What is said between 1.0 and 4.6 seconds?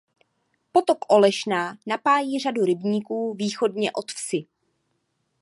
Olešná napájí řadu rybníků východně od vsi.